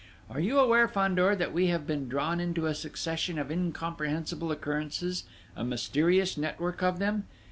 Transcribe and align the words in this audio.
Are 0.31 0.39
you 0.39 0.57
aware, 0.57 0.87
Fandor, 0.87 1.35
that 1.35 1.53
we 1.53 1.67
have 1.67 1.85
been 1.85 2.07
drawn 2.09 2.39
into 2.39 2.65
a 2.65 2.73
succession 2.73 3.37
of 3.37 3.51
incomprehensible 3.51 4.51
occurrences 4.51 5.25
a 5.55 5.63
mysterious 5.63 6.37
network 6.37 6.81
of 6.81 6.97
them?... 6.97 7.25